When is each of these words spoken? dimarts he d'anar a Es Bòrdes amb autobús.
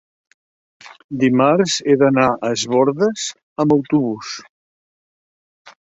dimarts 1.23 1.75
he 1.91 1.97
d'anar 2.03 2.25
a 2.31 2.51
Es 2.57 2.65
Bòrdes 2.73 3.29
amb 3.65 3.79
autobús. 3.79 4.35